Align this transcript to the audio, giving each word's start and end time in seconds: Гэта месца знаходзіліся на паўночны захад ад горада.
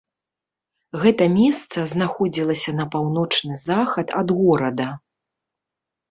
Гэта 1.01 1.25
месца 1.33 1.83
знаходзіліся 1.93 2.71
на 2.79 2.85
паўночны 2.95 3.59
захад 3.67 4.07
ад 4.21 4.33
горада. 4.39 4.87